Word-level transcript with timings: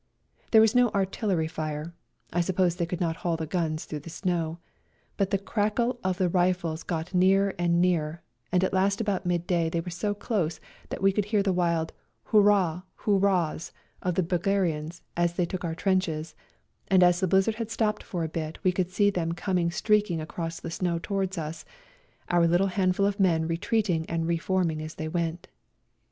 There 0.49 0.61
was 0.61 0.73
no 0.73 0.89
artillery 0.95 1.47
fire 1.47 1.93
(I 2.33 2.41
suppose 2.41 2.75
they 2.77 2.87
could 2.87 2.99
not 2.99 3.17
haul 3.17 3.37
the 3.37 3.45
guns 3.45 3.85
through 3.85 3.99
the 3.99 4.09
snow), 4.09 4.57
but 5.15 5.29
the 5.29 5.37
crackle 5.37 5.99
of 6.03 6.17
the 6.17 6.27
rifles 6.27 6.81
got 6.81 7.13
nearer 7.13 7.53
and 7.59 7.79
nearer, 7.79 8.23
and 8.51 8.63
at 8.63 8.73
last 8.73 8.99
about 8.99 9.27
midday 9.27 9.69
they 9.69 9.79
were 9.79 9.91
so 9.91 10.15
close 10.15 10.59
that 10.89 11.03
we 11.03 11.11
could 11.11 11.25
hear 11.25 11.43
the 11.43 11.53
wild" 11.53 11.93
Hourrah, 12.29 12.81
Hourrahs" 13.07 13.73
of 14.01 14.15
the 14.15 14.23
Bulgarians 14.23 15.03
as 15.15 15.33
they 15.33 15.45
took 15.45 15.63
our 15.63 15.75
trenches, 15.75 16.33
and 16.87 17.03
as 17.03 17.19
the 17.19 17.27
blizzard 17.27 17.57
had 17.61 17.69
stopped 17.69 18.01
for 18.01 18.23
a 18.23 18.27
bit 18.27 18.57
we 18.63 18.71
could 18.71 18.89
see 18.89 19.11
them 19.11 19.33
coming 19.33 19.69
streaking 19.69 20.19
across 20.19 20.59
the 20.59 20.71
snow 20.71 20.97
towards 20.97 21.37
us, 21.37 21.63
oiu* 22.31 22.49
little 22.49 22.65
handful 22.73 23.05
of 23.05 23.19
men 23.19 23.47
retreating 23.47 24.07
and 24.09 24.25
reforming 24.25 24.81
as 24.81 24.95
they 24.95 25.07
went. 25.07 25.47